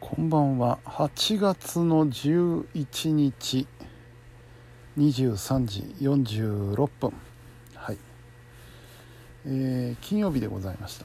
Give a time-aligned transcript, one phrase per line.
[0.00, 0.78] こんばんは。
[0.86, 3.68] 8月の11日
[4.96, 7.12] 23時46分。
[7.74, 7.98] はい。
[9.44, 11.04] えー、金曜日でございました。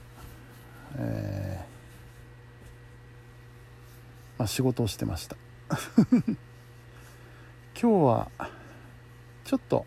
[0.98, 5.36] えー、まあ仕事をしてました。
[6.18, 6.40] 今
[7.76, 8.32] 日は
[9.44, 9.86] ちょっと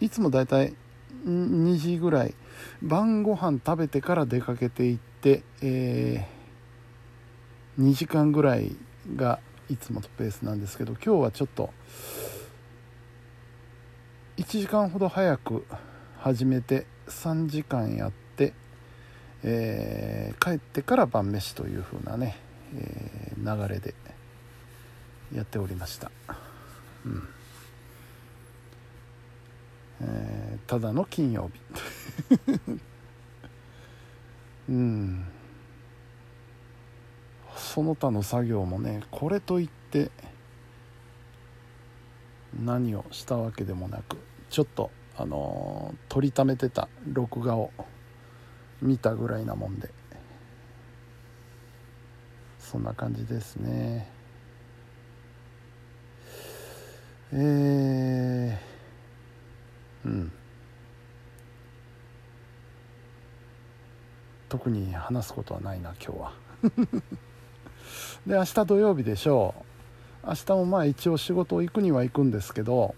[0.00, 0.74] いつもだいたい
[1.24, 2.34] 2時ぐらい
[2.82, 6.33] 晩ご飯食べてから出かけていってえー、
[7.78, 8.74] 2時間ぐらい
[9.16, 11.70] がいつものペースなんですけど今日はちょっと
[14.36, 15.64] 1時間ほど早く
[16.18, 18.52] 始めて3時間やって、
[19.42, 22.36] えー、帰ってから晩飯という風なね、
[22.76, 23.94] えー、流れで
[25.34, 26.10] やっておりました、
[27.06, 27.28] うん。
[30.00, 31.60] えー、ただの金曜日。
[34.68, 35.24] うん。
[37.74, 40.12] その他の作業もねこれといって
[42.62, 44.16] 何をしたわけでもなく
[44.48, 47.72] ちょっとあのー、撮りためてた録画を
[48.80, 49.90] 見たぐらいなもんで
[52.60, 54.08] そんな感じですね。
[57.32, 60.32] えー、うん。
[64.48, 66.32] 特に話すことはないな今日は。
[68.26, 69.54] で明日土曜日でしょ
[70.24, 70.28] う。
[70.28, 72.94] 明日もまあ一応仕事行くには行くんですけど、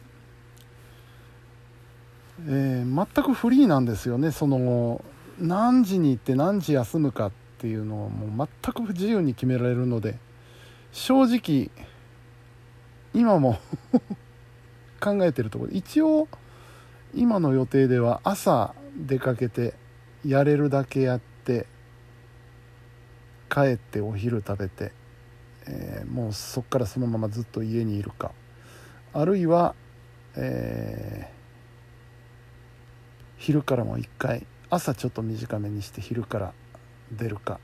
[2.46, 4.30] えー、全くフリーなんですよね。
[4.30, 5.04] その
[5.40, 10.16] 何時に行って何時休むかっていうのをもう全く自由に決められるので
[10.92, 11.70] 正直
[13.12, 13.58] 今も
[15.00, 15.70] 考えてるところ。
[15.72, 16.28] 一応
[17.14, 19.74] 今の予定では朝出かけて
[20.24, 21.66] やれるだけやって
[23.48, 24.92] 帰ってお昼食べて
[25.66, 28.32] えー、もうそこからそのままずっと家にいるか。
[29.12, 29.74] あるいは、
[30.36, 31.34] えー、
[33.38, 36.52] 昼からも1回朝ちょっと短めにして昼から
[37.12, 37.60] 出るか。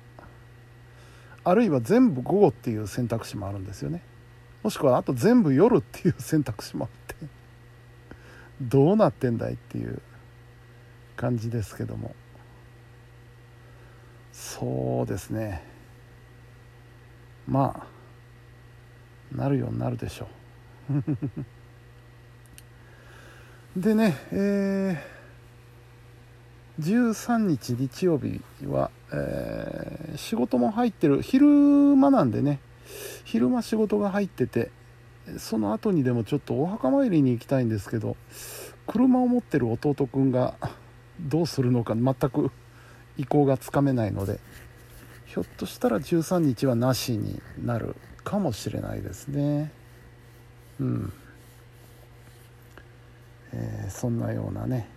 [1.44, 4.02] あるいは全部午後っていう選択肢もあるんですよね。
[4.62, 7.26] もしくはあと全部夜っていう選択肢もあって
[8.60, 10.00] どうなってんだいっていう
[11.16, 12.14] 感じですけども。
[14.32, 15.71] そうですね。
[17.46, 17.86] ま
[19.32, 20.28] あなるようになるでしょ
[20.90, 21.02] う。
[23.80, 31.22] でねえー、13日日曜日は、えー、仕事も入ってる。
[31.22, 32.60] 昼間なんでね
[33.24, 34.70] 昼間仕事が入ってて
[35.38, 38.16] その後にでもちょっとお墓参りに行きたいんですけど
[38.86, 40.54] 車を持ってる弟くんが
[41.20, 42.50] どうするのか全く
[43.16, 44.40] 意向がつかめないので
[45.32, 49.72] ひょっとしたら13日はなしになるかもしれないですね。
[50.78, 51.12] うん。
[53.54, 54.90] えー、そんなようなね、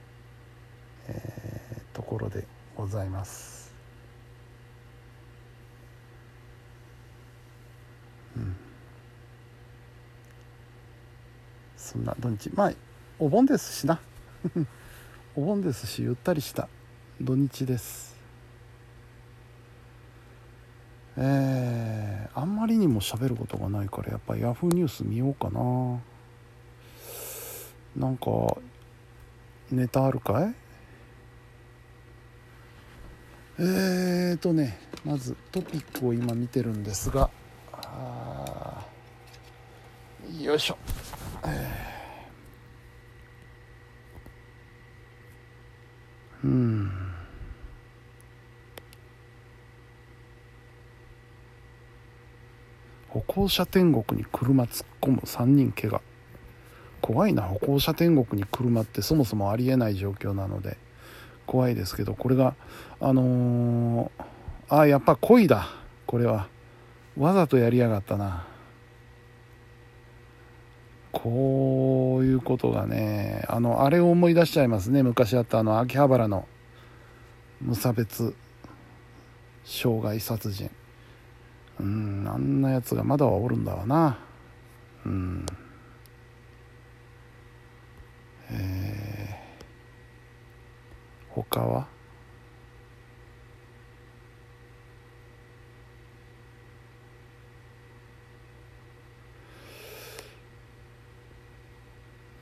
[1.07, 2.45] えー、ところで
[2.75, 3.74] ございます。
[8.35, 8.57] うん。
[11.78, 12.50] そんな土日。
[12.53, 12.74] まあ
[13.19, 14.01] お盆ですしな。
[15.38, 16.68] お盆ですしゆったりした
[17.22, 18.14] 土日です。
[21.17, 25.99] えー、あんまりにも喋ることがないからやっぱヤフーニュース見ようかな。
[27.95, 28.57] なんか
[29.71, 30.53] ネタあるかい？
[33.59, 37.29] えーとねまずトピックを今見てるんですが。
[40.41, 40.77] よいしょ、
[41.45, 41.94] えー、
[53.15, 56.01] 歩行者天国に車突っ込む3人怪我。
[56.99, 60.77] 怖いな歩行者天国に車ってそもそもありえない状況なので。
[61.45, 62.55] 怖いですけどこれが
[62.99, 65.69] あのー、あやっぱ恋だ。
[66.05, 66.50] これは。
[67.17, 68.45] わざとやりやがったな。
[71.13, 75.03] こういうことがねあのあれを思い出しちゃいますね。
[75.03, 76.45] 昔あったあの秋葉原の
[77.61, 78.35] 無差別
[79.63, 80.69] 傷害殺人。
[81.80, 84.18] うんあんなやつがまだはおるんだわな。
[85.06, 85.45] うん。
[88.51, 91.88] えー、他は？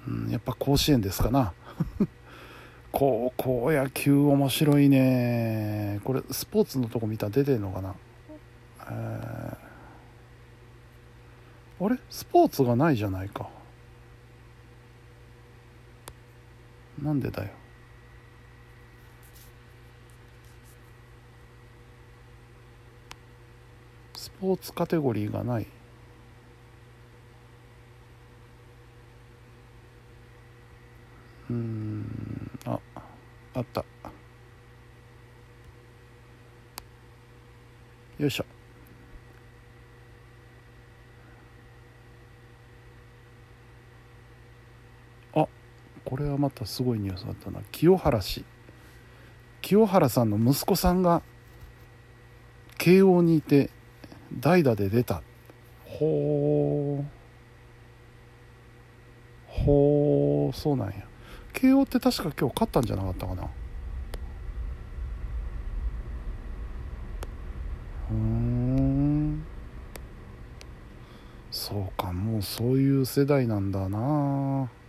[0.07, 1.53] うんやっぱ甲子園ですかな。
[2.91, 5.99] 高校野球面白いね。
[6.03, 7.95] これスポーツのとこ見たら出てんのかな？
[8.89, 11.97] えー、あれ？
[12.09, 13.49] スポーツがないじゃないか。
[17.01, 17.49] なんでだよ？
[24.15, 25.67] スポーツカテゴリーがない。
[31.49, 32.59] うん。
[32.65, 32.79] あ
[33.53, 33.83] あった。
[38.19, 38.45] よいしょ
[45.33, 45.47] あ
[46.13, 47.59] これはまたすごいニュースだったな。
[47.71, 48.45] 清原氏。
[49.63, 51.23] 清原さんの息子さんが
[52.77, 53.71] 慶応にいて
[54.39, 55.23] 代打で出た。
[55.87, 57.05] ほう
[59.47, 60.93] ほうそうなんや。
[61.51, 63.49] 慶応って確か今日勝ったんじゃなかったかな。
[68.11, 69.43] うん。
[71.49, 74.69] そうかもうそういう世代なんだな。
[74.69, 74.82] あ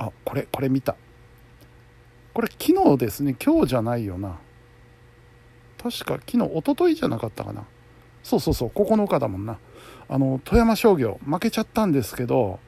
[0.00, 0.96] あこれこれ見た。
[2.32, 3.36] これ昨日ですね。
[3.44, 4.38] 今日じゃないよな。
[5.76, 7.64] 確か昨日一昨日じゃなかったかな。
[8.22, 8.68] そうそうそう。
[8.70, 9.58] 9日だもんな。
[10.08, 12.58] あの富山商業負けちゃったんですけど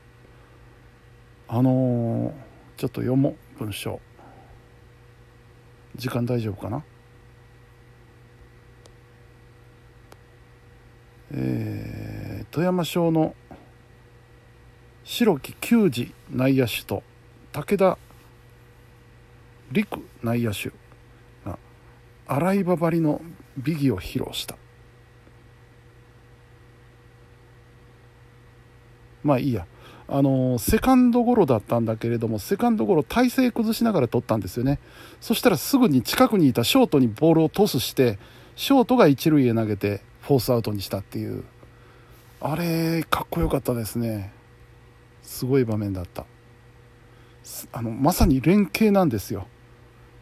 [1.49, 2.33] あのー、
[2.77, 3.99] ちょっと読もう文章。
[5.97, 6.85] 時間大丈夫かな？
[11.35, 13.35] えー、富山商の
[15.05, 17.03] 白木球児内野手と
[17.53, 17.99] 武田
[19.71, 20.71] 陸内野手
[21.45, 21.59] が
[22.27, 23.21] 洗い場張りの
[23.59, 24.57] 美技を披露した。
[29.23, 29.67] まあいいや。
[30.09, 34.79] あのセカンドゴロだったんだけれどもセカンドゴロ体勢崩しながら取ったんですよね。
[35.21, 38.19] そしたらすぐに近くにいたショートにボールをトスして
[38.57, 41.45] ショートが一塁へ投げてフォースアウトにしたっていう。
[42.41, 44.33] あれかっこよかったですね。
[45.23, 46.27] すごい場面だった。
[47.73, 49.47] あのまさに連携なんですよ。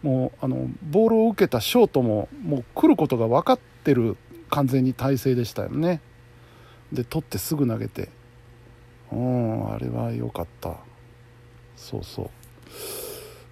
[0.03, 4.17] もうあのボールを受けたショートももう来ることが分かってる
[4.49, 6.01] 完全に体勢でしたよね。
[6.93, 8.09] で取ってすぐ投げて。
[9.13, 10.77] うんあれは良かった。
[11.77, 12.31] そうそ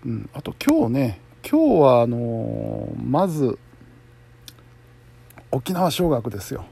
[0.04, 3.58] う、うん、あと今日ね今日はあのー、まず
[5.50, 6.64] 沖縄尚学ですよ。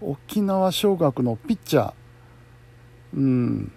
[0.00, 1.92] 沖縄尚学のピッチャー。
[3.14, 3.72] うん。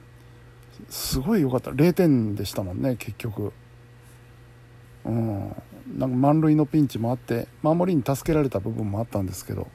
[0.89, 1.71] すごい良かった。
[1.71, 3.53] 0点でしたもんね結局。
[5.05, 5.55] うん。
[5.97, 9.67] なんか満塁のピンチもあって守りに助けられた部分もあったんですけど。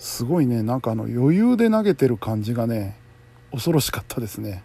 [0.00, 2.96] すごいねなんかあの余裕で投げてる感じがね
[3.52, 4.62] 恐ろしかったですね。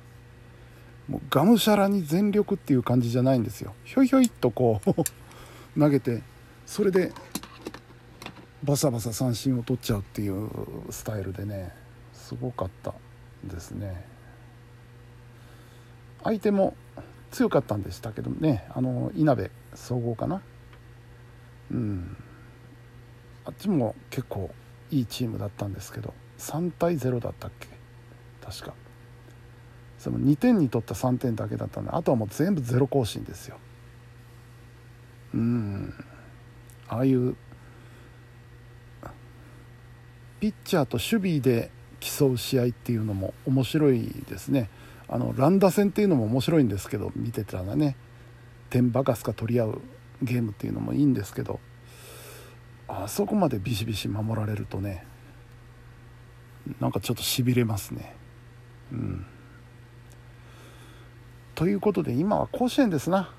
[1.09, 3.75] もうがむしゃらに全力っていう感じじゃないんですよ。
[3.83, 4.93] ひょいひょいっとこう
[5.79, 6.23] 投げて
[6.65, 7.11] それで
[8.63, 10.49] バサバサ三振を取っちゃうっていう
[10.89, 11.73] スタイルでね
[12.13, 12.93] すごかった
[13.43, 14.14] ですね。
[16.25, 16.75] 相手も
[17.31, 20.41] 強かったんでしたけどねあのいなべ総合かな。
[21.71, 22.17] うん。
[23.45, 24.49] あっちも結構
[24.89, 27.67] いいチームだったんですけど3対0だったっけ？
[28.43, 28.73] 確か。
[29.99, 33.57] その2点に取った3点だけだったんであとはもう全部ゼロ更新ですよ。
[35.33, 35.93] うん。
[36.87, 37.35] ああいう
[40.39, 44.69] ピッチャーと守備で競う試合っていうのも面白いですね。
[45.07, 47.95] あの乱打戦っていうのも面白いんですけど見てたらね
[48.69, 49.81] 点バカすか取り合う
[50.21, 51.59] ゲームっていうのもいいんですけど
[52.87, 55.05] あそこまでビシビシ守られるとね
[56.79, 58.15] なんかちょっとしびれますね。
[58.91, 59.25] うん、
[61.53, 63.29] ということで今は甲子園ですな。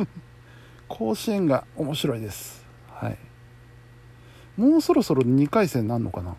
[0.88, 2.64] 甲子園が面白いです。
[2.88, 3.18] はい。
[4.56, 6.36] もうそろそろ2回戦なんのかな？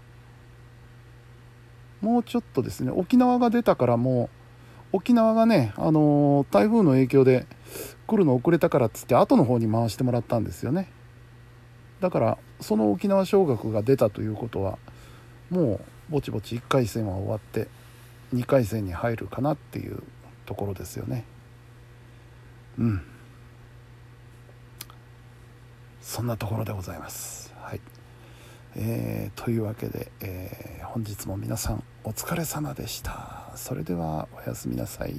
[2.02, 4.37] もうちょっとですね沖縄が出たからもう
[4.92, 7.46] 沖縄がね、あのー、台風の影響で
[8.08, 10.90] 来るの遅れたからっつって後の方に回してもらったんですよね。
[12.00, 14.78] だからその沖縄尚学が出たということは
[15.50, 15.80] も
[16.10, 17.68] うぼちぼち1回戦は終わって
[18.34, 20.04] 2回戦に入るかなっていう
[20.46, 21.26] ところですよね。
[22.78, 23.02] うん。
[26.02, 27.54] そんなところでございます。
[27.60, 27.82] はい。
[28.76, 33.47] えー、というわけで、えー、本日も皆さんお疲れ様でした。
[33.58, 35.16] それではおやすみなさい。